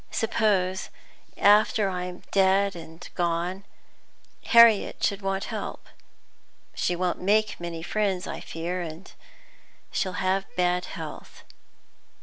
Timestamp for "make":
7.21-7.59